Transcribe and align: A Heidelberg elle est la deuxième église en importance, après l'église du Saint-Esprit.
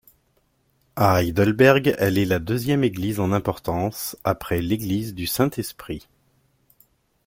A 0.95 1.19
Heidelberg 1.21 1.93
elle 1.99 2.17
est 2.17 2.25
la 2.25 2.39
deuxième 2.39 2.83
église 2.83 3.19
en 3.19 3.31
importance, 3.31 4.17
après 4.23 4.59
l'église 4.59 5.13
du 5.13 5.27
Saint-Esprit. 5.27 6.07